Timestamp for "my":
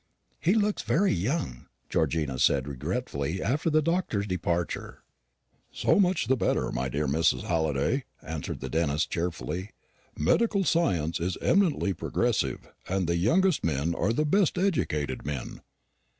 6.71-6.89